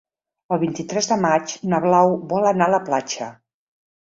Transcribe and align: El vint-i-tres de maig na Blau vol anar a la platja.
El 0.55 0.59
vint-i-tres 0.63 1.09
de 1.11 1.17
maig 1.25 1.53
na 1.73 1.81
Blau 1.85 2.15
vol 2.33 2.49
anar 2.53 2.71
a 2.71 2.75
la 2.77 2.81
platja. 2.89 3.29